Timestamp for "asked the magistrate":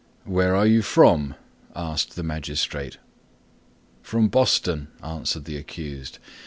1.75-2.97